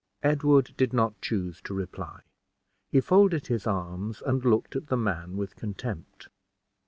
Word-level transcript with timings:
Edward 0.23 0.73
did 0.77 0.93
not 0.93 1.21
choose 1.21 1.61
to 1.61 1.75
reply; 1.75 2.21
he 2.91 2.99
folded 2.99 3.45
his 3.45 3.67
arms 3.67 4.23
and 4.25 4.43
looked 4.43 4.75
at 4.75 4.87
the 4.87 4.97
man 4.97 5.37
with 5.37 5.55
contempt. 5.55 6.27